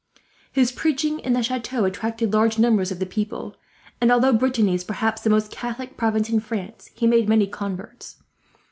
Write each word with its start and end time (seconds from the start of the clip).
His 0.51 0.71
preaching 0.71 1.19
in 1.19 1.33
the 1.33 1.43
chateau 1.43 1.85
attracted 1.85 2.33
large 2.33 2.57
numbers 2.57 2.91
of 2.91 3.07
people, 3.07 3.55
and 4.01 4.11
although 4.11 4.33
Brittany 4.33 4.73
is 4.73 4.83
perhaps 4.83 5.21
the 5.21 5.29
most 5.29 5.51
Catholic 5.51 5.95
province 5.95 6.27
in 6.27 6.39
France, 6.39 6.89
he 6.95 7.05
made 7.05 7.29
many 7.29 7.45
converts. 7.45 8.15